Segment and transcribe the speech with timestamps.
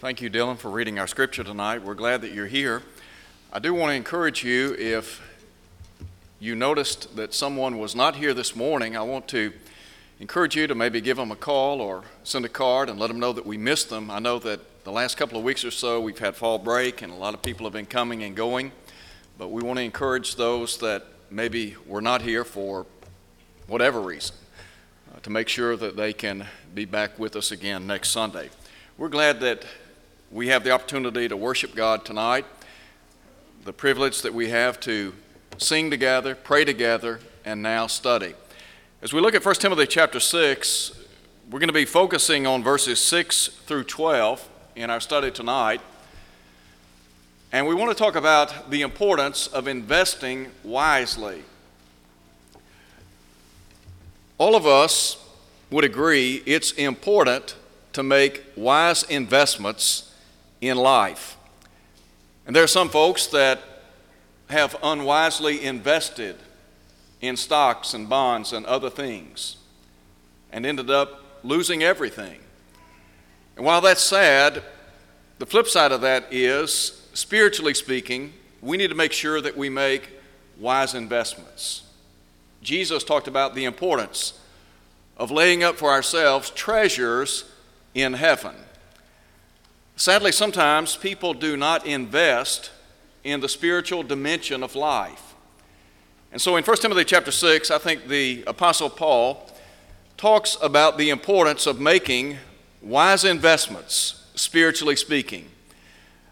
[0.00, 1.82] Thank you, Dylan, for reading our scripture tonight.
[1.82, 2.84] We're glad that you're here.
[3.52, 5.20] I do want to encourage you if
[6.38, 9.52] you noticed that someone was not here this morning, I want to
[10.20, 13.18] encourage you to maybe give them a call or send a card and let them
[13.18, 14.08] know that we missed them.
[14.08, 17.12] I know that the last couple of weeks or so we've had fall break and
[17.12, 18.70] a lot of people have been coming and going,
[19.36, 22.86] but we want to encourage those that maybe were not here for
[23.66, 24.36] whatever reason
[25.12, 28.50] uh, to make sure that they can be back with us again next Sunday.
[28.96, 29.64] We're glad that
[30.30, 32.44] we have the opportunity to worship God tonight,
[33.64, 35.14] the privilege that we have to
[35.56, 38.34] sing together, pray together, and now study.
[39.00, 40.92] As we look at 1 Timothy chapter 6,
[41.50, 44.46] we're going to be focusing on verses 6 through 12
[44.76, 45.80] in our study tonight.
[47.50, 51.42] And we want to talk about the importance of investing wisely.
[54.36, 55.24] All of us
[55.70, 57.56] would agree it's important
[57.94, 60.07] to make wise investments
[60.60, 61.36] in life.
[62.46, 63.60] And there are some folks that
[64.48, 66.36] have unwisely invested
[67.20, 69.56] in stocks and bonds and other things
[70.50, 72.40] and ended up losing everything.
[73.56, 74.62] And while that's sad,
[75.38, 79.68] the flip side of that is, spiritually speaking, we need to make sure that we
[79.68, 80.10] make
[80.58, 81.82] wise investments.
[82.62, 84.40] Jesus talked about the importance
[85.16, 87.44] of laying up for ourselves treasures
[87.94, 88.54] in heaven.
[89.98, 92.70] Sadly, sometimes people do not invest
[93.24, 95.34] in the spiritual dimension of life.
[96.30, 99.50] And so in 1 Timothy chapter 6, I think the Apostle Paul
[100.16, 102.36] talks about the importance of making
[102.80, 105.48] wise investments, spiritually speaking.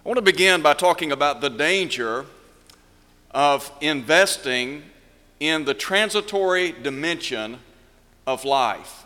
[0.05, 2.25] I want to begin by talking about the danger
[3.33, 4.84] of investing
[5.41, 7.59] in the transitory dimension
[8.28, 9.03] of life.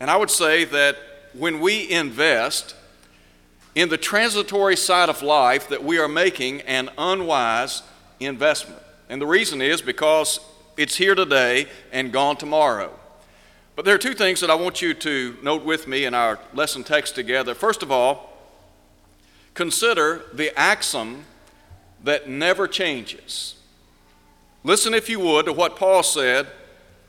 [0.00, 0.96] And I would say that
[1.34, 2.76] when we invest
[3.74, 7.82] in the transitory side of life, that we are making an unwise
[8.20, 8.80] investment.
[9.08, 10.40] And the reason is because
[10.76, 12.92] it's here today and gone tomorrow.
[13.76, 16.38] But there are two things that I want you to note with me in our
[16.52, 17.54] lesson text together.
[17.54, 18.32] First of all,
[19.54, 21.24] consider the axiom
[22.04, 23.56] that never changes.
[24.62, 26.46] Listen, if you would, to what Paul said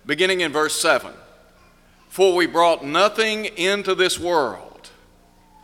[0.05, 1.13] beginning in verse 7
[2.09, 4.64] For we brought nothing into this world,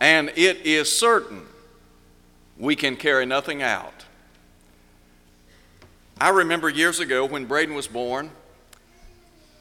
[0.01, 1.43] and it is certain
[2.57, 3.93] we can carry nothing out.
[6.19, 8.31] I remember years ago when Braden was born,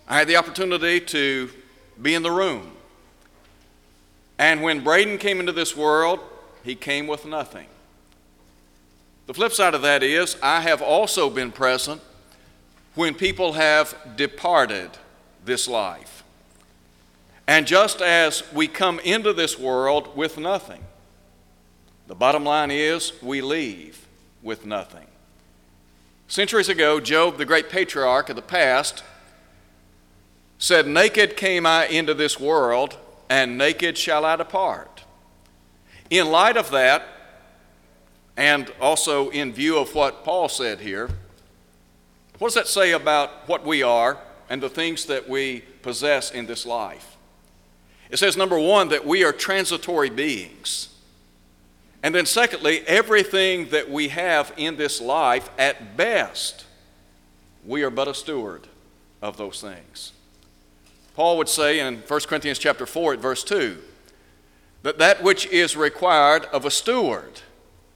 [0.09, 1.51] I had the opportunity to
[2.01, 2.73] be in the room.
[4.39, 6.21] And when Braden came into this world,
[6.65, 7.67] he came with nothing.
[9.27, 12.01] The flip side of that is, I have also been present
[12.95, 14.91] when people have departed
[15.45, 16.20] this life.
[17.51, 20.85] And just as we come into this world with nothing,
[22.07, 24.07] the bottom line is we leave
[24.41, 25.09] with nothing.
[26.29, 29.03] Centuries ago, Job, the great patriarch of the past,
[30.59, 32.97] said, Naked came I into this world,
[33.29, 35.03] and naked shall I depart.
[36.09, 37.03] In light of that,
[38.37, 41.11] and also in view of what Paul said here,
[42.39, 44.19] what does that say about what we are
[44.49, 47.17] and the things that we possess in this life?
[48.11, 50.89] It says, number one, that we are transitory beings.
[52.03, 56.65] And then, secondly, everything that we have in this life, at best,
[57.65, 58.67] we are but a steward
[59.23, 60.13] of those things.
[61.15, 63.79] Paul would say in 1 Corinthians chapter 4 at verse 2
[64.83, 67.43] that that which is required of a steward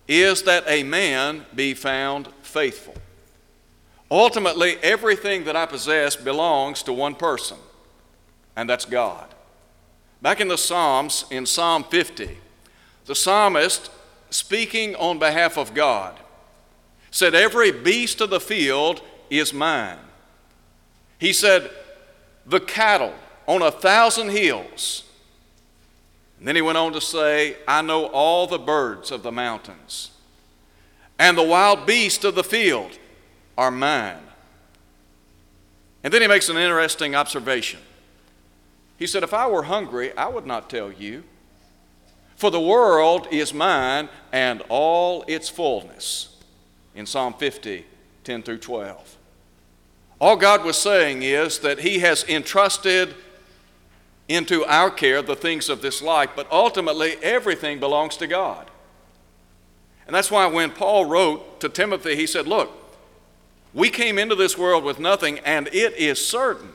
[0.07, 2.95] is that a man be found faithful.
[4.11, 7.57] Ultimately, everything that I possess belongs to one person,
[8.55, 9.34] and that's God.
[10.25, 12.39] Back in the Psalms, in Psalm 50,
[13.05, 13.91] the psalmist,
[14.31, 16.19] speaking on behalf of God,
[17.11, 19.99] said, Every beast of the field is mine.
[21.19, 21.71] He said,
[22.47, 23.13] The cattle
[23.47, 25.05] on a thousand hills.
[26.39, 30.11] And then he went on to say, I know all the birds of the mountains,
[31.19, 32.99] and the wild beasts of the field
[33.59, 34.25] are mine.
[36.03, 37.81] And then he makes an interesting observation.
[38.99, 41.25] He said, If I were hungry, I would not tell you.
[42.37, 46.37] For the world is mine and all its fullness.
[46.95, 47.87] In Psalm 50,
[48.25, 49.17] 10 through 12.
[50.21, 53.15] All God was saying is that He has entrusted
[54.29, 58.71] into our care the things of this life, but ultimately everything belongs to God.
[60.07, 62.71] And that's why when Paul wrote to Timothy, he said, Look,
[63.73, 66.73] we came into this world with nothing, and it is certain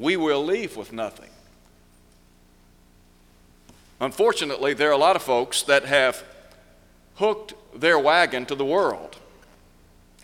[0.00, 1.28] we will leave with nothing.
[4.00, 6.24] Unfortunately, there are a lot of folks that have
[7.16, 9.18] hooked their wagon to the world.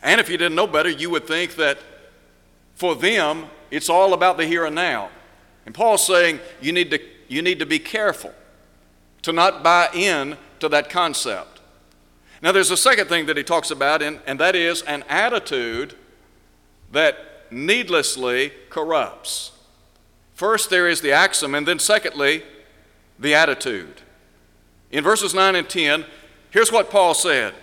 [0.03, 1.79] And if you didn't know better, you would think that
[2.75, 5.11] for them, it's all about the here and now.
[5.67, 8.33] And Paul's saying you need to, you need to be careful
[9.23, 11.61] to not buy in to that concept.
[12.41, 15.95] Now, there's a second thing that he talks about, and, and that is an attitude
[16.93, 19.53] that needlessly corrupts.
[20.37, 22.43] First, there is the axiom, and then secondly,
[23.19, 24.03] the attitude.
[24.91, 26.05] In verses 9 and 10,
[26.51, 27.55] here's what Paul said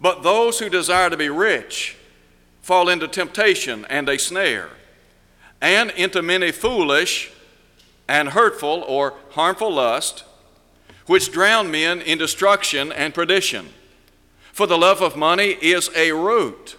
[0.00, 1.96] But those who desire to be rich
[2.60, 4.70] fall into temptation and a snare,
[5.60, 7.30] and into many foolish
[8.08, 10.24] and hurtful or harmful lust,
[11.06, 13.68] which drown men in destruction and perdition.
[14.52, 16.76] For the love of money is a root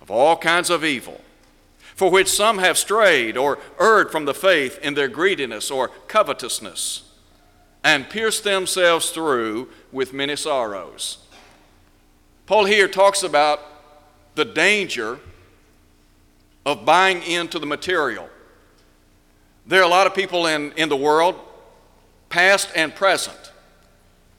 [0.00, 1.20] of all kinds of evil
[1.94, 7.02] for which some have strayed or erred from the faith in their greediness or covetousness,
[7.84, 11.18] and pierced themselves through with many sorrows.
[12.46, 13.60] Paul here talks about
[14.34, 15.18] the danger
[16.64, 18.28] of buying into the material.
[19.66, 21.38] There are a lot of people in, in the world,
[22.28, 23.52] past and present,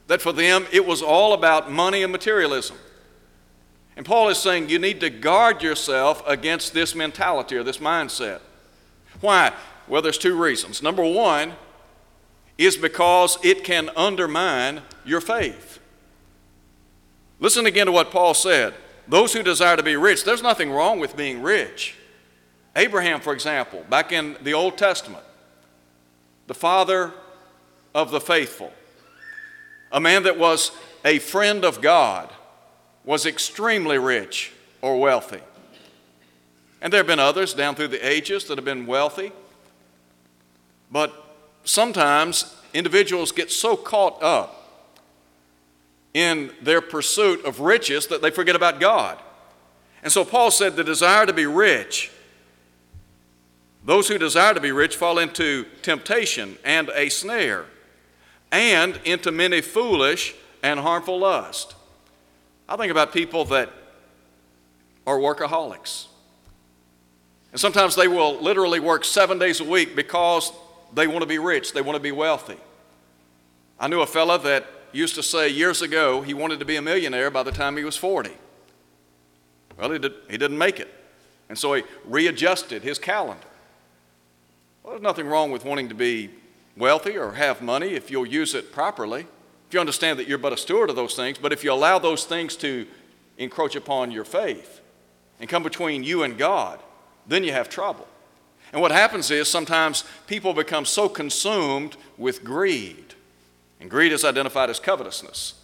[0.07, 2.77] that for them it was all about money and materialism.
[3.95, 8.39] And Paul is saying you need to guard yourself against this mentality or this mindset.
[9.21, 9.53] Why?
[9.87, 10.81] Well, there's two reasons.
[10.81, 11.53] Number one
[12.57, 15.79] is because it can undermine your faith.
[17.39, 18.73] Listen again to what Paul said.
[19.07, 21.95] Those who desire to be rich, there's nothing wrong with being rich.
[22.75, 25.23] Abraham, for example, back in the Old Testament,
[26.47, 27.11] the father
[27.93, 28.71] of the faithful,
[29.91, 30.71] a man that was
[31.05, 32.31] a friend of God
[33.05, 34.51] was extremely rich
[34.81, 35.41] or wealthy.
[36.81, 39.31] And there have been others down through the ages that have been wealthy.
[40.91, 41.13] But
[41.63, 44.59] sometimes individuals get so caught up
[46.13, 49.17] in their pursuit of riches that they forget about God.
[50.03, 52.11] And so Paul said the desire to be rich,
[53.85, 57.65] those who desire to be rich fall into temptation and a snare,
[58.51, 61.75] and into many foolish and harmful lust.
[62.73, 63.69] I think about people that
[65.05, 66.07] are workaholics.
[67.51, 70.51] And sometimes they will literally work seven days a week because
[70.91, 72.57] they want to be rich, they want to be wealthy.
[73.79, 76.81] I knew a fellow that used to say years ago he wanted to be a
[76.81, 78.31] millionaire by the time he was 40.
[79.77, 80.91] Well, he, did, he didn't make it.
[81.49, 83.45] And so he readjusted his calendar.
[84.81, 86.31] Well, there's nothing wrong with wanting to be
[86.75, 89.27] wealthy or have money if you'll use it properly
[89.73, 91.97] if you understand that you're but a steward of those things, but if you allow
[91.97, 92.85] those things to
[93.39, 94.81] encroach upon your faith
[95.39, 96.79] and come between you and God,
[97.25, 98.07] then you have trouble.
[98.71, 103.15] And what happens is sometimes people become so consumed with greed,
[103.81, 105.55] and greed is identified as covetousness,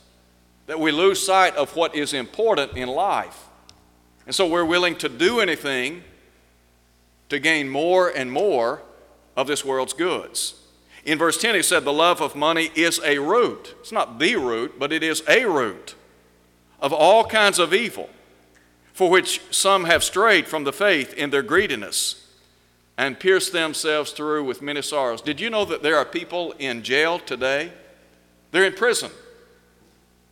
[0.65, 3.45] that we lose sight of what is important in life.
[4.25, 6.01] And so we're willing to do anything
[7.29, 8.81] to gain more and more
[9.37, 10.55] of this world's goods.
[11.05, 13.75] In verse 10, he said, The love of money is a root.
[13.79, 15.95] It's not the root, but it is a root
[16.81, 18.09] of all kinds of evil,
[18.93, 22.27] for which some have strayed from the faith in their greediness
[22.97, 25.21] and pierced themselves through with many sorrows.
[25.21, 27.71] Did you know that there are people in jail today?
[28.51, 29.11] They're in prison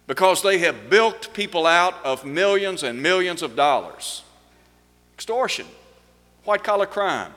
[0.06, 4.24] because they have bilked people out of millions and millions of dollars.
[5.15, 5.65] Extortion,
[6.44, 7.34] white collar crime.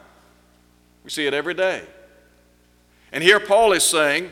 [1.05, 1.83] We see it every day.
[3.13, 4.31] And here Paul is saying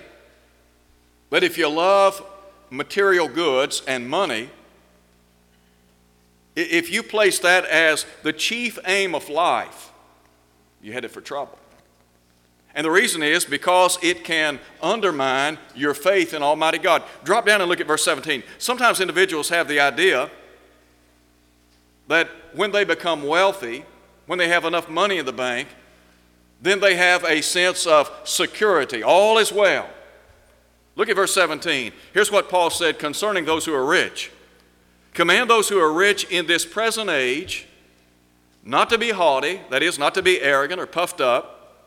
[1.30, 2.24] that if you love
[2.70, 4.50] material goods and money,
[6.54, 9.92] if you place that as the chief aim of life,
[10.82, 11.58] you're headed for trouble.
[12.74, 17.02] And the reason is because it can undermine your faith in Almighty God.
[17.24, 18.42] Drop down and look at verse 17.
[18.58, 20.30] Sometimes individuals have the idea
[22.06, 23.84] that when they become wealthy,
[24.26, 25.68] when they have enough money in the bank,
[26.60, 29.02] then they have a sense of security.
[29.02, 29.88] All is well.
[30.96, 31.92] Look at verse 17.
[32.12, 34.32] Here's what Paul said concerning those who are rich
[35.14, 37.66] Command those who are rich in this present age
[38.62, 41.86] not to be haughty, that is, not to be arrogant or puffed up,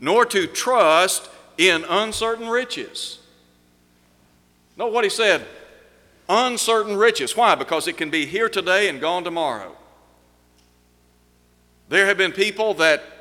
[0.00, 1.28] nor to trust
[1.58, 3.20] in uncertain riches.
[4.76, 5.46] Know what he said?
[6.28, 7.36] Uncertain riches.
[7.36, 7.54] Why?
[7.54, 9.76] Because it can be here today and gone tomorrow.
[11.88, 13.19] There have been people that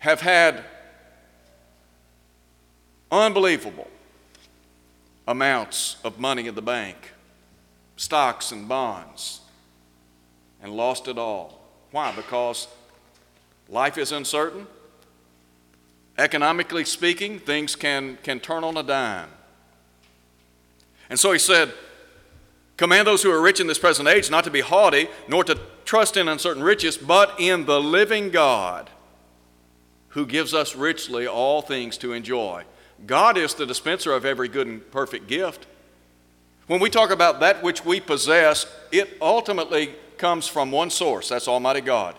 [0.00, 0.64] have had
[3.10, 3.88] unbelievable
[5.26, 7.12] amounts of money in the bank,
[7.96, 9.40] stocks and bonds,
[10.62, 11.60] and lost it all.
[11.90, 12.14] Why?
[12.14, 12.68] Because
[13.68, 14.66] life is uncertain
[16.20, 19.30] Economically speaking, things can, can turn on a dime.
[21.08, 21.72] And so he said,
[22.76, 25.58] Command those who are rich in this present age not to be haughty, nor to
[25.86, 28.90] trust in uncertain riches, but in the living God
[30.10, 32.64] who gives us richly all things to enjoy.
[33.06, 35.66] God is the dispenser of every good and perfect gift.
[36.66, 41.48] When we talk about that which we possess, it ultimately comes from one source that's
[41.48, 42.14] Almighty God.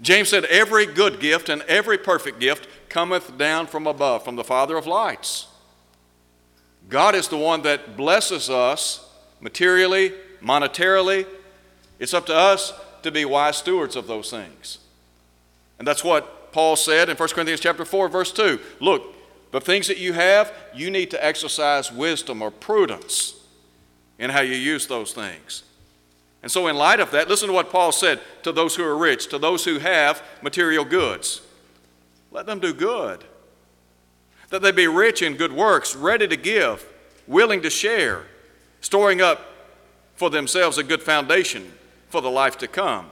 [0.00, 4.44] James said, Every good gift and every perfect gift cometh down from above, from the
[4.44, 5.46] Father of lights.
[6.88, 9.08] God is the one that blesses us
[9.40, 10.12] materially,
[10.42, 11.26] monetarily.
[11.98, 14.78] It's up to us to be wise stewards of those things.
[15.78, 18.58] And that's what Paul said in 1 Corinthians chapter 4 verse 2.
[18.80, 19.14] Look,
[19.50, 23.34] the things that you have, you need to exercise wisdom or prudence
[24.18, 25.64] in how you use those things.
[26.42, 28.96] And so, in light of that, listen to what Paul said to those who are
[28.96, 31.42] rich, to those who have material goods.
[32.30, 33.24] Let them do good,
[34.50, 36.86] that they be rich in good works, ready to give,
[37.26, 38.24] willing to share,
[38.80, 39.44] storing up
[40.14, 41.72] for themselves a good foundation
[42.08, 43.10] for the life to come,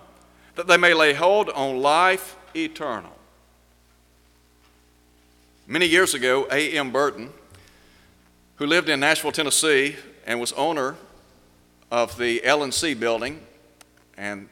[0.54, 3.17] that they may lay hold on life eternal.
[5.70, 6.92] Many years ago, A.M.
[6.92, 7.28] Burton,
[8.56, 9.96] who lived in Nashville, Tennessee,
[10.26, 10.96] and was owner
[11.90, 13.42] of the L&C building,
[14.16, 14.48] and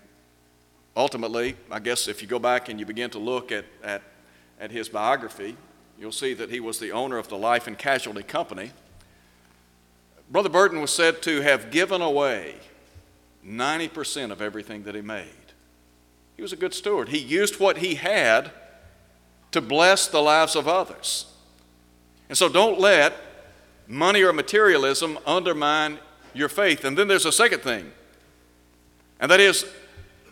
[0.95, 4.03] ultimately, I guess if you go back and you begin to look at, at,
[4.61, 5.57] at his biography,
[5.99, 8.73] you'll see that he was the owner of the Life and Casualty Company.
[10.31, 12.57] Brother Burton was said to have given away
[13.43, 15.31] 90% of everything that he made.
[16.37, 17.09] He was a good steward.
[17.09, 18.51] He used what he had
[19.57, 21.33] to bless the lives of others.
[22.29, 23.15] And so don't let
[23.89, 25.99] money or materialism undermine
[26.35, 26.85] your faith.
[26.85, 27.91] And then there's a second thing,
[29.19, 29.65] and that is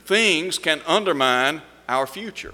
[0.04, 2.52] things can undermine our future,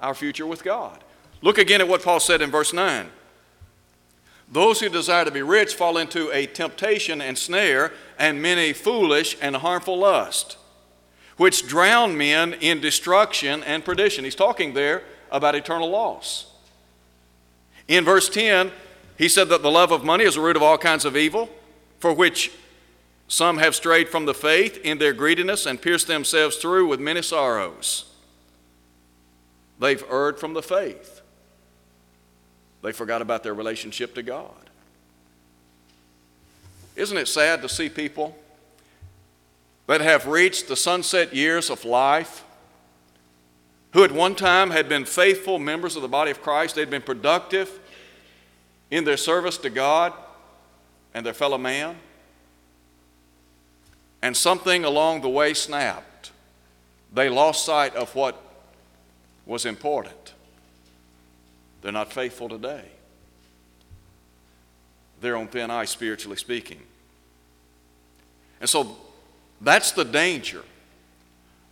[0.00, 0.98] our future with God.
[1.40, 3.08] Look again at what Paul said in verse 9.
[4.50, 9.36] Those who desire to be rich fall into a temptation and snare and many foolish
[9.40, 10.56] and harmful lust,
[11.36, 14.24] which drown men in destruction and perdition.
[14.24, 16.52] He's talking there about eternal loss.
[17.88, 18.72] In verse 10,
[19.18, 21.48] he said that the love of money is the root of all kinds of evil,
[22.00, 22.52] for which
[23.28, 27.22] some have strayed from the faith in their greediness and pierced themselves through with many
[27.22, 28.04] sorrows.
[29.78, 31.20] They've erred from the faith.
[32.82, 34.70] They forgot about their relationship to God.
[36.94, 38.36] Isn't it sad to see people
[39.86, 42.44] that have reached the sunset years of life,
[43.92, 47.02] who at one time had been faithful members of the body of Christ, they'd been
[47.02, 47.78] productive
[48.90, 50.12] in their service to God
[51.14, 51.96] and their fellow man,
[54.22, 56.32] and something along the way snapped.
[57.12, 58.40] They lost sight of what
[59.46, 60.34] was important.
[61.80, 62.84] They're not faithful today.
[65.20, 66.82] They're on thin ice, spiritually speaking.
[68.60, 68.96] And so
[69.60, 70.62] that's the danger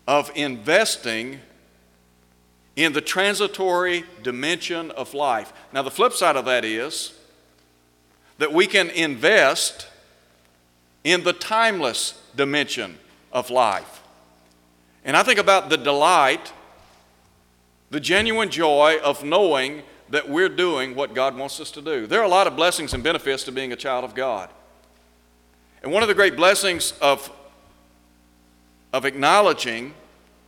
[0.06, 1.40] of investing
[2.76, 5.52] in the transitory dimension of life.
[5.72, 7.14] Now, the flip side of that is
[8.38, 9.88] that we can invest
[11.04, 12.98] in the timeless dimension
[13.32, 14.02] of life.
[15.04, 16.52] And I think about the delight,
[17.90, 22.06] the genuine joy of knowing that we're doing what God wants us to do.
[22.06, 24.50] There are a lot of blessings and benefits to being a child of God.
[25.82, 27.30] And one of the great blessings of,
[28.94, 29.92] of acknowledging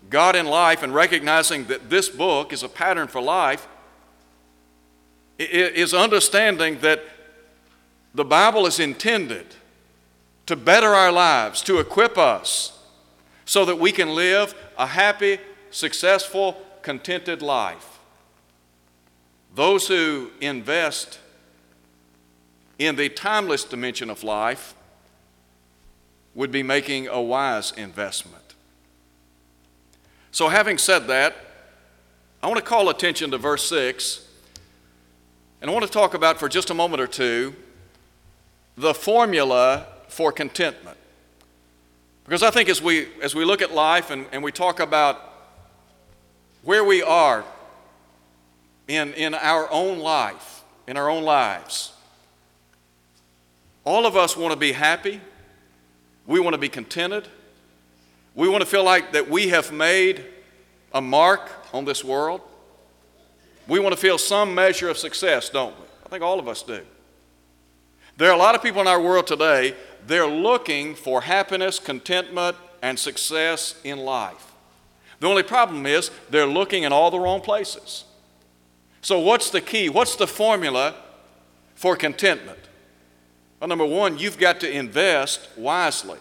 [0.08, 3.66] God in life and recognizing that this book is a pattern for life
[5.36, 7.02] is understanding that
[8.14, 9.46] the Bible is intended
[10.46, 12.78] to better our lives, to equip us
[13.44, 15.38] so that we can live a happy,
[15.72, 17.98] successful, contented life.
[19.56, 21.18] Those who invest
[22.78, 24.76] in the timeless dimension of life
[26.36, 28.54] would be making a wise investment.
[30.30, 31.34] So, having said that,
[32.42, 34.28] I want to call attention to verse 6,
[35.60, 37.56] and I want to talk about for just a moment or two
[38.76, 40.98] the formula for contentment.
[42.24, 45.18] Because I think as we, as we look at life and, and we talk about
[46.62, 47.44] where we are
[48.88, 51.92] in, in our own life, in our own lives.
[53.84, 55.20] All of us want to be happy.
[56.26, 57.28] We want to be contented.
[58.34, 60.24] We want to feel like that we have made
[60.92, 62.40] a mark on this world.
[63.68, 65.84] We want to feel some measure of success, don't we?
[66.04, 66.82] I think all of us do.
[68.16, 69.74] There are a lot of people in our world today,
[70.06, 74.52] they're looking for happiness, contentment, and success in life.
[75.20, 78.04] The only problem is they're looking in all the wrong places.
[79.02, 79.88] So, what's the key?
[79.88, 80.94] What's the formula
[81.74, 82.58] for contentment?
[83.60, 86.18] Well, number one, you've got to invest wisely.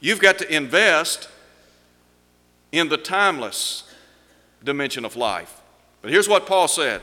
[0.00, 1.28] You've got to invest
[2.72, 3.84] in the timeless
[4.64, 5.60] dimension of life.
[6.02, 7.02] But here's what Paul said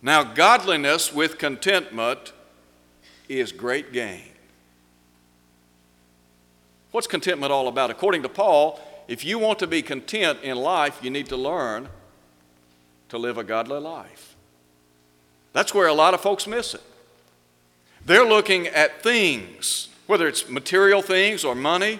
[0.00, 2.32] Now, godliness with contentment
[3.28, 4.22] is great gain.
[6.92, 7.90] What's contentment all about?
[7.90, 11.88] According to Paul, if you want to be content in life, you need to learn
[13.08, 14.34] to live a godly life.
[15.52, 16.82] That's where a lot of folks miss it.
[18.06, 21.98] They're looking at things, whether it's material things or money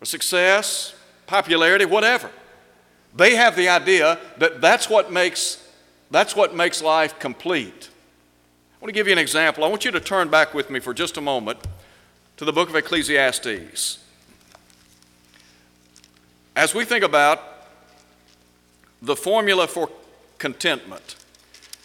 [0.00, 0.94] or success,
[1.26, 2.30] popularity, whatever.
[3.14, 5.68] They have the idea that that's what makes,
[6.10, 7.90] that's what makes life complete.
[8.74, 9.64] I want to give you an example.
[9.64, 11.58] I want you to turn back with me for just a moment
[12.38, 13.98] to the book of Ecclesiastes.
[16.56, 17.42] As we think about
[19.02, 19.90] the formula for
[20.38, 21.16] contentment,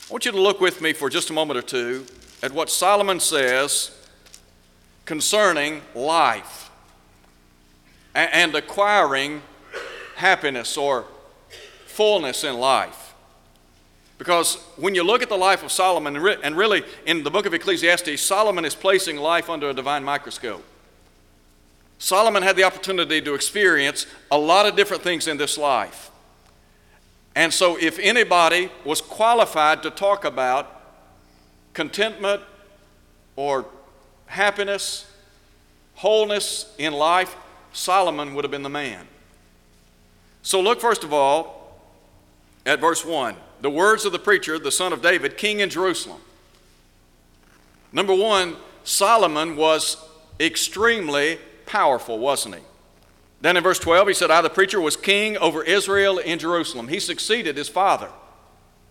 [0.10, 2.06] I want you to look with me for just a moment or two
[2.46, 3.90] at what Solomon says
[5.04, 6.70] concerning life
[8.14, 9.42] and acquiring
[10.16, 11.06] happiness or
[11.88, 13.16] fullness in life.
[14.20, 17.54] Because when you look at the life of Solomon, and really in the book of
[17.56, 20.64] Ecclesiastes, Solomon is placing life under a divine microscope.
[21.98, 26.12] Solomon had the opportunity to experience a lot of different things in this life.
[27.34, 30.75] And so, if anybody was qualified to talk about
[31.75, 32.41] contentment
[33.36, 33.65] or
[34.25, 35.05] happiness,
[35.94, 37.36] wholeness in life,
[37.74, 39.08] Solomon would have been the man.
[40.41, 41.79] So, look first of all
[42.65, 46.20] at verse 1 the words of the preacher, the son of David, king in Jerusalem.
[47.91, 49.98] Number one, Solomon was
[50.39, 52.62] extremely powerful, wasn't he?
[53.41, 56.89] Then in verse 12, he said, I, the preacher, was king over Israel in Jerusalem.
[56.89, 58.10] He succeeded his father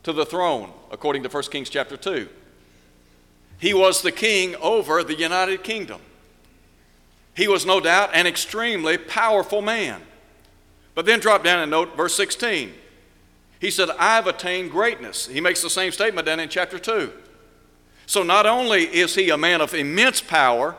[0.03, 2.29] to the throne, according to 1 Kings chapter 2.
[3.65, 6.03] He was the king over the United Kingdom.
[7.35, 10.03] He was no doubt an extremely powerful man.
[10.95, 12.75] But then drop down and note verse 16.
[13.59, 15.29] He said, I've attained greatness.
[15.29, 17.11] He makes the same statement down in chapter 2.
[18.05, 20.77] So not only is he a man of immense power,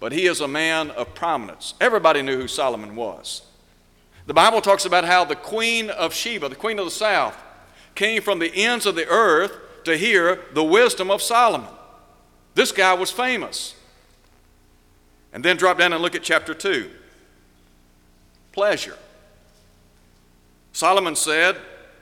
[0.00, 1.74] but he is a man of prominence.
[1.80, 3.42] Everybody knew who Solomon was.
[4.26, 7.40] The Bible talks about how the queen of Sheba, the queen of the south,
[7.94, 11.68] came from the ends of the earth to hear the wisdom of Solomon.
[12.54, 13.74] This guy was famous.
[15.32, 16.90] And then drop down and look at chapter 2.
[18.52, 18.98] Pleasure.
[20.72, 21.56] Solomon said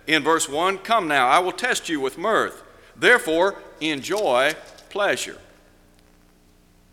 [0.06, 2.62] in verse 1 Come now, I will test you with mirth.
[2.96, 4.54] Therefore, enjoy
[4.88, 5.38] pleasure.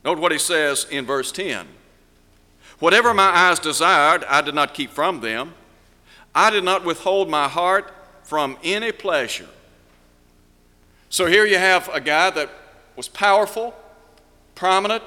[0.05, 1.67] Note what he says in verse 10
[2.79, 5.53] Whatever my eyes desired, I did not keep from them.
[6.35, 7.91] I did not withhold my heart
[8.23, 9.47] from any pleasure.
[11.09, 12.49] So here you have a guy that
[12.95, 13.73] was powerful,
[14.55, 15.03] prominent.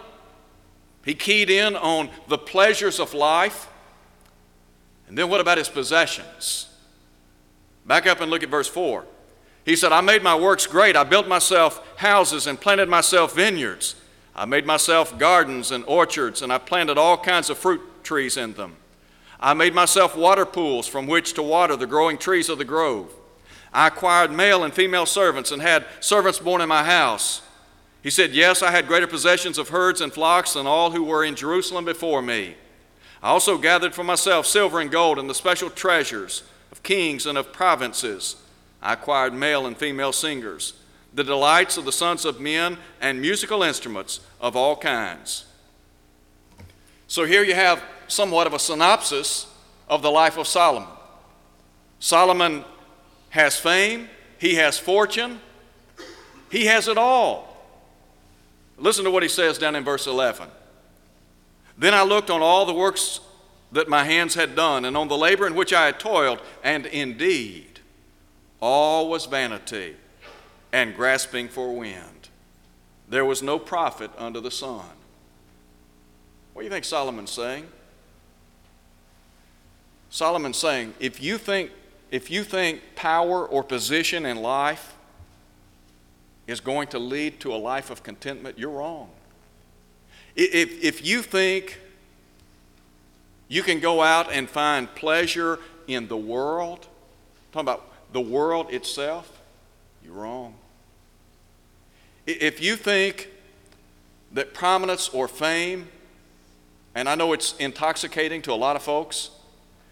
[1.05, 3.69] He keyed in on the pleasures of life.
[5.09, 6.69] And then what about his possessions?
[7.85, 9.05] Back up and look at verse 4.
[9.65, 10.97] He said, I made my works great.
[10.97, 13.95] I built myself houses and planted myself vineyards.
[14.35, 18.55] I made myself gardens and orchards, and I planted all kinds of fruit trees in
[18.55, 18.77] them.
[19.39, 23.13] I made myself water pools from which to water the growing trees of the grove.
[23.73, 27.43] I acquired male and female servants and had servants born in my house.
[28.03, 31.25] He said, Yes, I had greater possessions of herds and flocks than all who were
[31.25, 32.57] in Jerusalem before me.
[33.23, 37.37] I also gathered for myself silver and gold and the special treasures of kings and
[37.37, 38.37] of provinces.
[38.83, 40.73] I acquired male and female singers
[41.13, 45.45] the delights of the sons of men, and musical instruments of all kinds.
[47.09, 49.47] So here you have somewhat of a synopsis
[49.89, 50.89] of the life of Solomon.
[51.99, 52.65] Solomon
[53.31, 55.41] has fame, he has fortune,
[56.51, 57.49] he has it all.
[58.77, 60.49] Listen to what he says down in verse 11.
[61.77, 63.21] Then I looked on all the works
[63.73, 66.87] that my hands had done, and on the labor in which I had toiled, and
[66.87, 67.81] indeed,
[68.61, 69.97] all was vanity
[70.73, 72.29] and grasping for wind.
[73.09, 74.87] There was no profit under the sun.
[76.53, 77.67] What do you think Solomon's saying?
[80.11, 81.71] Solomon's saying, if you think,
[82.11, 84.97] if you think power or position in life
[86.47, 89.11] is going to lead to a life of contentment, you're wrong.
[90.35, 91.79] If, if you think
[93.49, 96.89] you can go out and find pleasure in the world,
[97.53, 99.41] talking about the world itself,
[100.05, 100.55] you're wrong.
[102.27, 103.29] If you think
[104.33, 105.89] that prominence or fame,
[106.95, 109.31] and I know it's intoxicating to a lot of folks,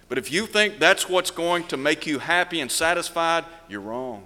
[0.08, 4.24] But if you think that's what's going to make you happy and satisfied, you're wrong.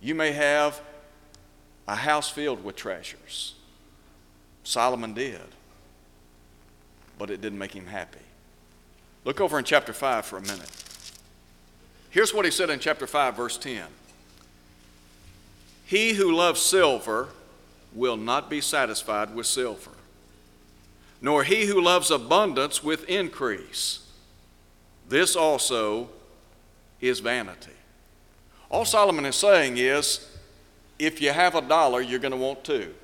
[0.00, 0.80] You may have
[1.88, 3.54] a house filled with treasures.
[4.62, 5.40] Solomon did,
[7.18, 8.20] but it didn't make him happy.
[9.24, 10.70] Look over in chapter 5 for a minute.
[12.10, 13.84] Here's what he said in chapter 5, verse 10
[15.84, 17.28] He who loves silver
[17.92, 19.90] will not be satisfied with silver,
[21.20, 24.00] nor he who loves abundance with increase.
[25.08, 26.08] This also
[27.00, 27.72] is vanity.
[28.70, 30.28] All Solomon is saying is
[30.98, 32.94] if you have a dollar, you're going to want two.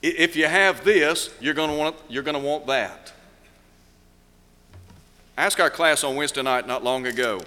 [0.00, 3.12] If you have this, you're going to want, you're going to want that.
[5.36, 7.40] Ask our class on Wednesday night not long ago.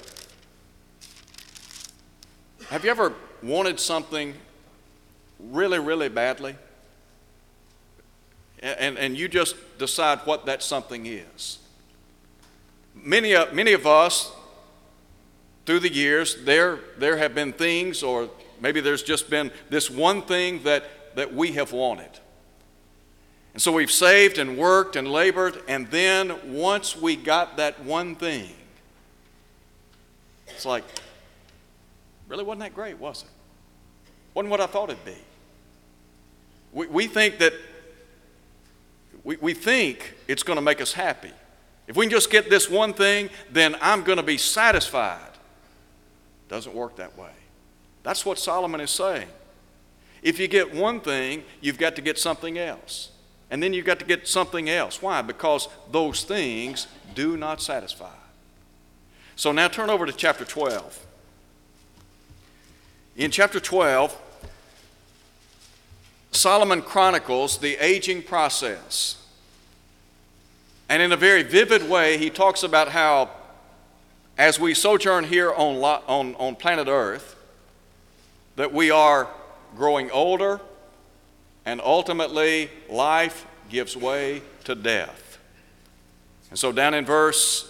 [2.70, 4.34] Have you ever wanted something
[5.40, 6.56] really, really badly?
[8.62, 11.58] And, and you just decide what that something is.
[12.94, 14.32] Many of, many of us,
[15.66, 20.22] through the years, there, there have been things, or maybe there's just been this one
[20.22, 22.10] thing that, that we have wanted.
[23.54, 28.16] And so we've saved and worked and labored, and then once we got that one
[28.16, 28.54] thing,
[30.48, 30.84] it's like,
[32.28, 33.30] really wasn't that great, was it?
[34.34, 35.18] Wasn't what I thought it'd be.
[36.72, 37.54] We, we think that,
[39.24, 41.32] we, we think it's going to make us happy.
[41.88, 45.20] If we can just get this one thing, then I'm going to be satisfied.
[46.48, 47.32] Doesn't work that way.
[48.04, 49.28] That's what Solomon is saying.
[50.22, 53.12] If you get one thing, you've got to get something else.
[53.50, 55.02] And then you've got to get something else.
[55.02, 55.22] Why?
[55.22, 58.14] Because those things do not satisfy.
[59.36, 61.06] So now turn over to chapter 12.
[63.18, 64.18] In chapter 12,
[66.32, 69.18] Solomon chronicles the aging process.
[70.90, 73.30] And in a very vivid way, he talks about how,
[74.38, 75.76] as we sojourn here on,
[76.08, 77.36] on, on planet Earth,
[78.56, 79.30] that we are
[79.76, 80.60] growing older,
[81.66, 85.40] and ultimately life gives way to death.
[86.50, 87.68] And so down in verse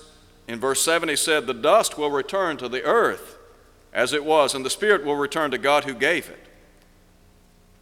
[0.48, 3.38] in verse 7 he said the dust will return to the earth
[3.94, 6.48] as it was and the spirit will return to God who gave it.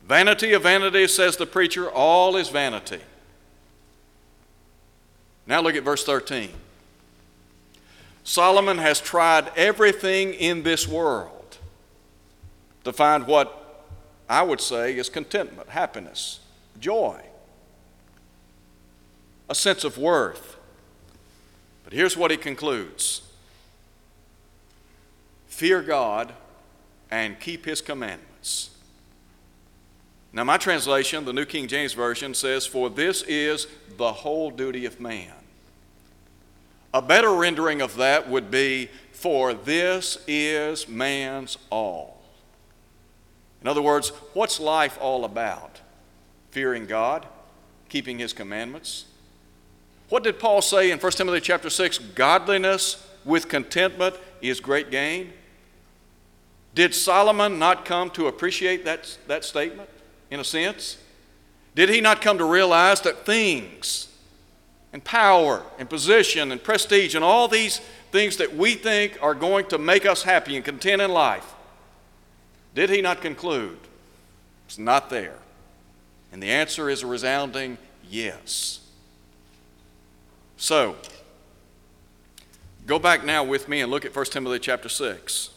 [0.10, 3.00] Vanity of vanities says the preacher all is vanity.
[5.46, 6.50] Now look at verse 13.
[8.24, 11.60] Solomon has tried everything in this world
[12.86, 13.86] to find what
[14.28, 16.40] I would say is contentment, happiness,
[16.80, 17.22] joy,
[19.48, 20.58] a sense of worth.
[21.84, 23.22] But here's what he concludes
[25.46, 26.34] Fear God
[27.12, 28.72] and keep his commandments.
[30.32, 34.86] Now, my translation, the New King James Version, says, For this is the whole duty
[34.86, 35.34] of man.
[36.94, 42.22] A better rendering of that would be, For this is man's all.
[43.62, 45.82] In other words, what's life all about?
[46.52, 47.26] Fearing God,
[47.90, 49.06] keeping His commandments.
[50.10, 51.98] What did Paul say in 1 Timothy chapter 6?
[52.16, 55.34] Godliness with contentment is great gain.
[56.76, 59.90] Did Solomon not come to appreciate that, that statement
[60.32, 60.98] in a sense?
[61.76, 64.08] Did he not come to realize that things
[64.92, 67.80] and power and position and prestige and all these
[68.12, 71.56] things that we think are going to make us happy and content in life
[72.80, 73.78] did he not conclude?
[74.66, 75.36] It's not there.
[76.32, 78.80] And the answer is a resounding yes.
[80.58, 80.96] So,
[82.86, 85.50] go back now with me and look at 1 Timothy chapter 6.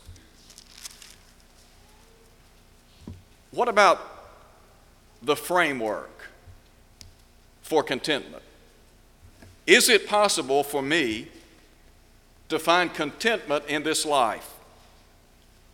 [3.51, 4.12] What about
[5.23, 6.31] the framework
[7.63, 8.43] for contentment?
[9.67, 11.29] Is it possible for me
[12.49, 14.53] to find contentment in this life?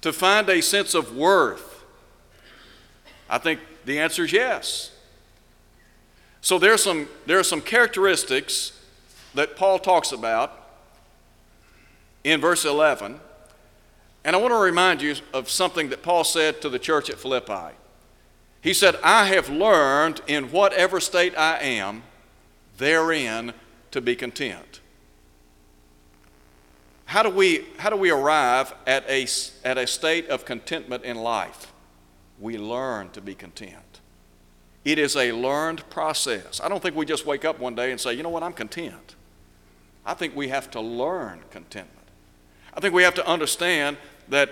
[0.00, 1.84] to find a sense of worth?
[3.28, 4.92] I think the answer is yes.
[6.40, 8.72] So there are some, there are some characteristics
[9.34, 10.52] that Paul talks about
[12.24, 13.20] in verse 11.
[14.24, 17.18] And I want to remind you of something that Paul said to the church at
[17.18, 17.74] Philippi.
[18.60, 22.02] He said, I have learned in whatever state I am,
[22.76, 23.52] therein
[23.90, 24.80] to be content.
[27.06, 29.26] How do we, how do we arrive at a,
[29.64, 31.72] at a state of contentment in life?
[32.38, 34.00] We learn to be content.
[34.84, 36.60] It is a learned process.
[36.62, 38.52] I don't think we just wake up one day and say, you know what, I'm
[38.52, 39.16] content.
[40.04, 42.06] I think we have to learn contentment.
[42.74, 43.96] I think we have to understand
[44.28, 44.50] that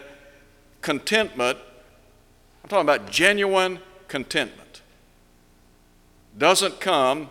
[0.80, 1.58] contentment,
[2.62, 4.82] I'm talking about genuine contentment,
[6.36, 7.30] doesn't come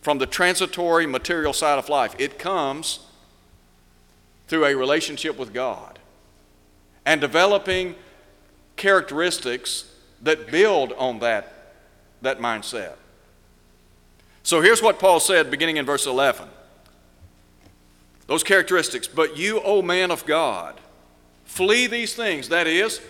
[0.00, 2.14] from the transitory material side of life.
[2.18, 3.00] It comes
[4.46, 5.98] through a relationship with God
[7.04, 7.94] and developing
[8.76, 11.74] characteristics that build on that,
[12.22, 12.94] that mindset.
[14.42, 16.48] So here's what Paul said beginning in verse 11
[18.28, 19.08] those characteristics.
[19.08, 20.78] But you, O man of God,
[21.44, 22.50] flee these things.
[22.50, 23.00] That is,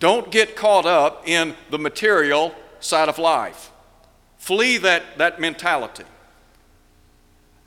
[0.00, 3.70] don't get caught up in the material side of life.
[4.38, 6.04] Flee that, that mentality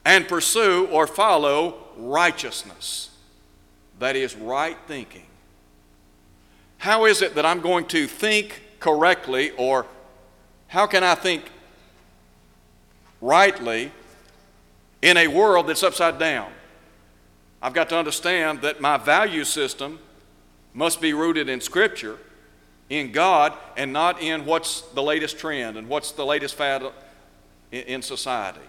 [0.04, 3.10] and pursue or follow righteousness.
[4.00, 5.26] That is, right thinking.
[6.78, 9.86] How is it that I'm going to think correctly, or
[10.66, 11.50] how can I think
[13.20, 13.92] rightly
[15.00, 16.50] in a world that's upside down?
[17.62, 20.00] I've got to understand that my value system
[20.74, 22.18] must be rooted in Scripture,
[22.90, 26.82] in God, and not in what's the latest trend and what's the latest fad
[27.70, 28.60] in society.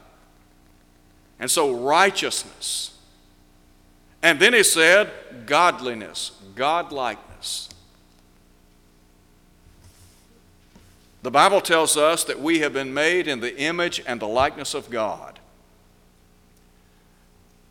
[1.39, 2.97] And so, righteousness.
[4.21, 5.11] And then he said,
[5.45, 7.69] godliness, godlikeness.
[11.23, 14.75] The Bible tells us that we have been made in the image and the likeness
[14.75, 15.39] of God.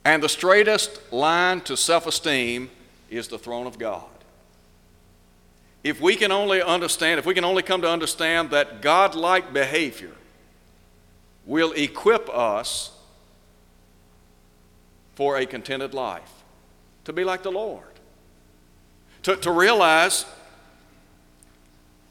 [0.05, 2.71] And the straightest line to self esteem
[3.09, 4.05] is the throne of God.
[5.85, 9.53] If we can only understand, if we can only come to understand that God like
[9.53, 10.13] behavior
[11.45, 12.91] will equip us
[15.15, 16.33] for a contented life,
[17.05, 17.85] to be like the Lord,
[19.25, 20.25] to, to realize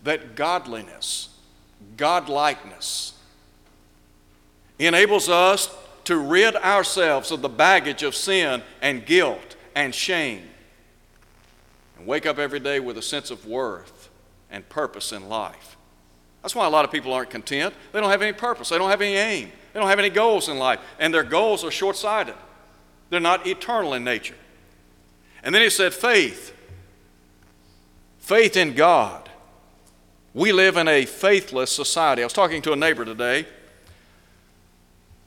[0.04, 1.30] that godliness,
[1.98, 3.14] godlikeness,
[4.78, 10.44] enables us to rid ourselves of the baggage of sin and guilt and shame
[12.04, 14.10] and wake up every day with a sense of worth
[14.52, 15.78] and purpose in life.
[16.42, 17.74] That's why a lot of people aren't content.
[17.94, 20.50] They don't have any purpose, they don't have any aim, they don't have any goals
[20.50, 22.36] in life, and their goals are short sighted.
[23.10, 24.36] They're not eternal in nature.
[25.44, 26.54] And then he said, faith.
[28.20, 29.30] Faith in God.
[30.34, 32.22] We live in a faithless society.
[32.22, 33.46] I was talking to a neighbor today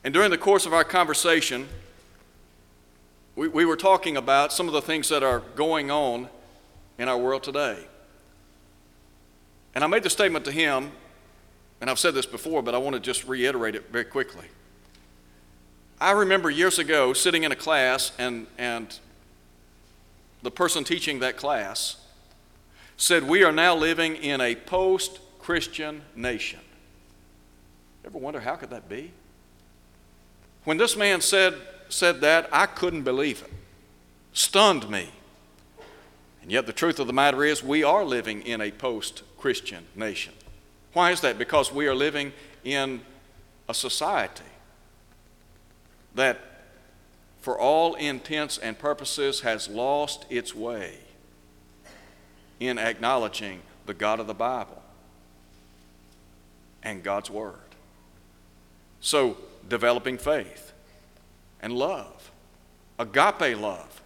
[0.07, 1.67] and during the course of our conversation,
[3.35, 6.29] we, we were talking about some of the things that are going on
[6.99, 7.79] in our world today.
[9.75, 10.93] And I made the statement to him,
[11.81, 14.47] and I've said this before, but I want to just reiterate it very quickly.
[16.01, 18.99] I remember years ago sitting in a class, and, and
[20.43, 21.97] the person teaching that class
[22.97, 26.61] said, We are now living in a post Christian nation.
[28.05, 29.13] Ever wonder how could that be?
[30.65, 31.55] When this man said,
[31.89, 33.53] said that, I couldn't believe it.
[34.33, 35.11] Stunned me.
[36.47, 39.85] And yet, the truth of the matter is, we are living in a post Christian
[39.97, 40.33] nation.
[40.93, 41.39] Why is that?
[41.39, 42.33] Because we are living
[42.63, 43.01] in
[43.69, 44.45] a society
[46.15, 46.39] that,
[47.41, 50.99] for all intents and purposes, has lost its way
[52.61, 54.81] in acknowledging the God of the Bible
[56.85, 57.57] and God's Word.
[59.01, 59.37] So,
[59.69, 60.73] developing faith
[61.61, 62.31] and love,
[63.01, 64.01] agape love,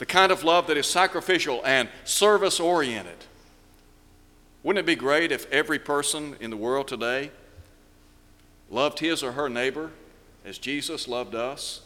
[0.00, 3.18] the kind of love that is sacrificial and service oriented.
[4.62, 7.30] Wouldn't it be great if every person in the world today
[8.70, 9.90] loved his or her neighbor
[10.42, 11.82] as Jesus loved us?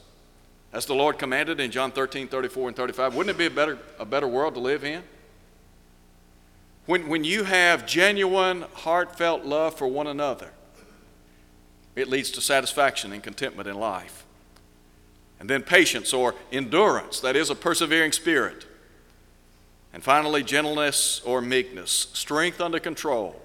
[0.72, 3.80] As the Lord commanded in John 13, 34, and 35, wouldn't it be a better,
[3.98, 5.02] a better world to live in?
[6.86, 10.52] When, when you have genuine, heartfelt love for one another,
[11.96, 14.23] it leads to satisfaction and contentment in life.
[15.40, 18.66] And then patience or endurance, that is a persevering spirit.
[19.92, 23.40] And finally, gentleness or meekness, strength under control.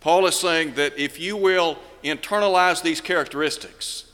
[0.00, 4.04] Paul is saying that if you will internalize these characteristics,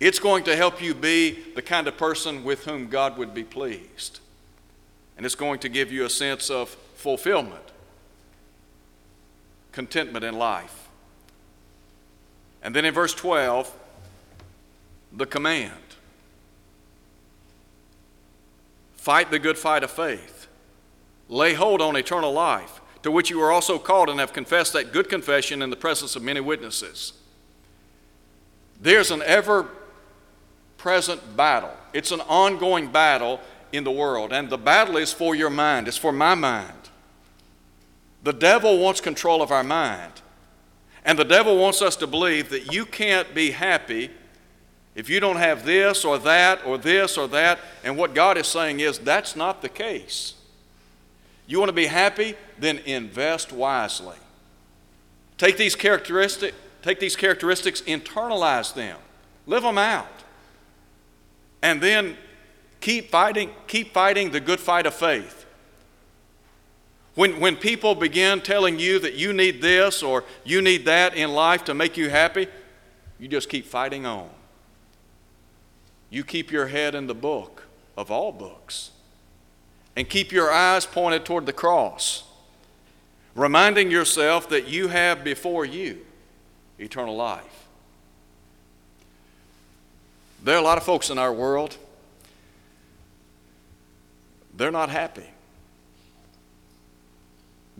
[0.00, 3.44] it's going to help you be the kind of person with whom God would be
[3.44, 4.18] pleased.
[5.16, 7.62] And it's going to give you a sense of fulfillment,
[9.70, 10.88] contentment in life.
[12.62, 13.72] And then in verse 12,
[15.14, 15.74] the command
[19.02, 20.46] fight the good fight of faith,
[21.28, 24.92] lay hold on eternal life, to which you are also called and have confessed that
[24.92, 27.12] good confession in the presence of many witnesses.
[28.80, 29.68] There's an ever
[30.78, 33.40] present battle, it's an ongoing battle
[33.72, 36.90] in the world, and the battle is for your mind, it's for my mind.
[38.22, 40.12] The devil wants control of our mind.
[41.04, 44.10] And the devil wants us to believe that you can't be happy
[44.94, 47.58] if you don't have this or that or this or that.
[47.82, 50.34] And what God is saying is that's not the case.
[51.46, 52.34] You want to be happy?
[52.58, 54.16] Then invest wisely.
[55.38, 58.98] Take these characteristic, take these characteristics, internalize them,
[59.46, 60.06] live them out,
[61.62, 62.16] and then
[62.80, 65.46] keep fighting, keep fighting the good fight of faith.
[67.14, 71.32] When, when people begin telling you that you need this or you need that in
[71.32, 72.46] life to make you happy,
[73.18, 74.30] you just keep fighting on.
[76.12, 77.64] You keep your head in the book
[77.96, 78.90] of all books
[79.96, 82.24] and keep your eyes pointed toward the cross,
[83.34, 86.04] reminding yourself that you have before you
[86.78, 87.66] eternal life.
[90.44, 91.78] There are a lot of folks in our world,
[94.54, 95.30] they're not happy.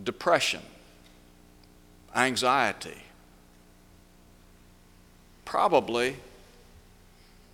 [0.03, 0.61] Depression,
[2.15, 2.97] anxiety,
[5.45, 6.15] probably,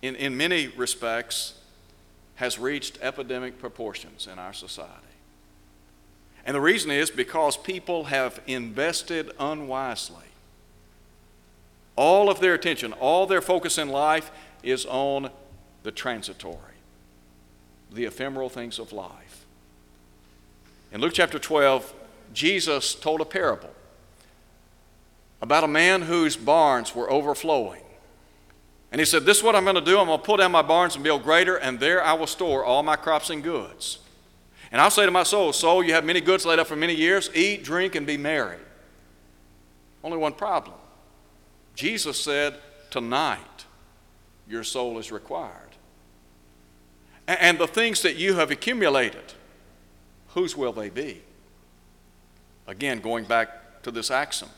[0.02, 1.54] in, in many respects,
[2.36, 4.94] has reached epidemic proportions in our society.
[6.46, 10.24] And the reason is because people have invested unwisely.
[11.96, 14.30] All of their attention, all their focus in life
[14.62, 15.30] is on
[15.82, 16.56] the transitory,
[17.92, 19.44] the ephemeral things of life.
[20.92, 21.92] In Luke chapter 12,
[22.32, 23.70] Jesus told a parable
[25.42, 27.82] about a man whose barns were overflowing.
[28.92, 29.98] And he said, This is what I'm going to do.
[29.98, 32.64] I'm going to pull down my barns and build greater, and there I will store
[32.64, 33.98] all my crops and goods.
[34.72, 36.94] And I'll say to my soul, Soul, you have many goods laid up for many
[36.94, 37.30] years.
[37.34, 38.58] Eat, drink, and be merry.
[40.02, 40.76] Only one problem.
[41.74, 42.56] Jesus said,
[42.90, 43.64] Tonight
[44.48, 45.54] your soul is required.
[47.28, 49.34] And the things that you have accumulated,
[50.28, 51.22] whose will they be?
[52.66, 54.50] Again, going back to this axiom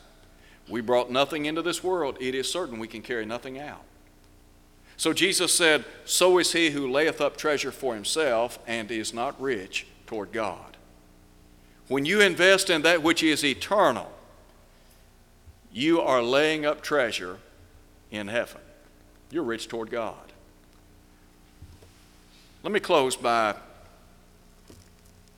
[0.69, 3.83] we brought nothing into this world, it is certain we can carry nothing out.
[4.97, 9.39] So Jesus said, So is he who layeth up treasure for himself and is not
[9.41, 10.77] rich toward God.
[11.87, 14.11] When you invest in that which is eternal,
[15.71, 17.39] you are laying up treasure
[18.11, 18.61] in heaven.
[19.31, 20.15] You're rich toward God.
[22.61, 23.55] Let me close by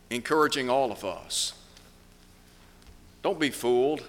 [0.10, 1.54] encouraging all of us.
[3.24, 4.04] Don't be fooled.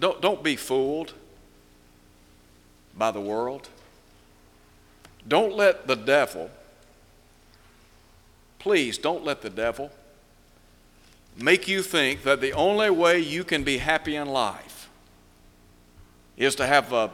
[0.00, 1.12] Don't, don't be fooled
[2.96, 3.68] by the world.
[5.26, 6.50] Don't let the devil,
[8.58, 9.90] please don't let the devil
[11.36, 14.88] make you think that the only way you can be happy in life
[16.36, 17.10] is to have a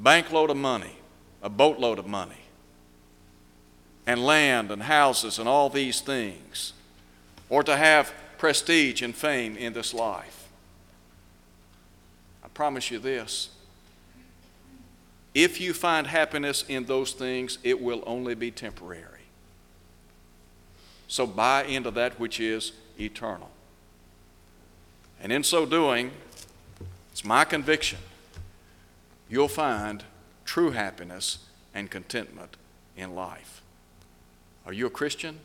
[0.00, 0.96] bankload of money,
[1.42, 2.44] a boatload of money,
[4.06, 6.72] and land and houses and all these things,
[7.48, 10.48] or to have prestige and fame in this life.
[12.44, 13.50] I promise you this
[15.34, 19.06] if you find happiness in those things, it will only be temporary.
[21.06, 23.50] So buy into that which is eternal.
[25.22, 26.10] And in so doing,
[27.12, 27.98] it's my conviction,
[29.28, 30.04] you'll find
[30.44, 31.38] true happiness
[31.74, 32.56] and contentment
[32.96, 33.62] in life.
[34.66, 35.38] Are you a Christian?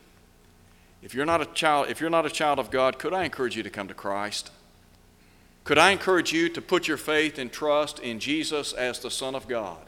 [1.02, 3.56] If you're not a child, if you're not a child of God, could I encourage
[3.56, 4.50] you to come to Christ?
[5.66, 9.34] Could I encourage you to put your faith and trust in Jesus as the Son
[9.34, 9.82] of God,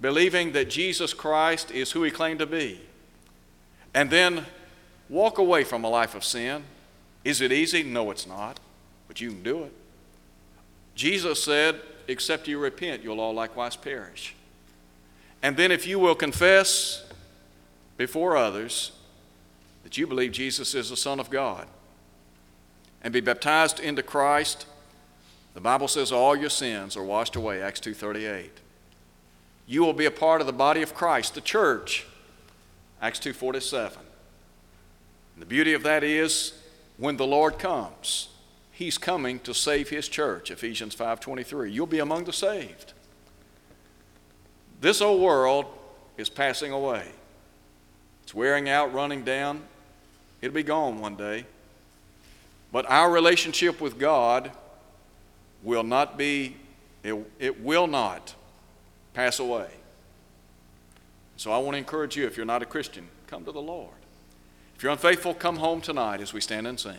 [0.00, 2.80] believing that Jesus Christ is who He claimed to be,
[3.94, 4.44] and then
[5.08, 6.64] walk away from a life of sin?
[7.22, 7.84] Is it easy?
[7.84, 8.58] No, it's not,
[9.06, 9.72] but you can do it.
[10.96, 14.34] Jesus said, Except you repent, you'll all likewise perish.
[15.44, 17.04] And then, if you will confess
[17.96, 18.90] before others
[19.84, 21.68] that you believe Jesus is the Son of God,
[23.02, 24.66] and be baptized into Christ,
[25.54, 28.50] the Bible says all your sins are washed away, Acts 2:38.
[29.66, 32.06] You will be a part of the body of Christ, the church,
[33.00, 34.04] Acts 2:47.
[35.38, 36.54] The beauty of that is
[36.96, 38.28] when the Lord comes,
[38.72, 41.70] he's coming to save his church, Ephesians 5:23.
[41.70, 42.92] You'll be among the saved.
[44.80, 45.66] This old world
[46.16, 47.12] is passing away.
[48.22, 49.62] It's wearing out, running down.
[50.40, 51.46] It'll be gone one day.
[52.72, 54.50] But our relationship with God
[55.62, 56.56] will not be,
[57.02, 58.34] it, it will not
[59.14, 59.68] pass away.
[61.36, 63.90] So I want to encourage you, if you're not a Christian, come to the Lord.
[64.76, 66.96] If you're unfaithful, come home tonight as we stand and sing.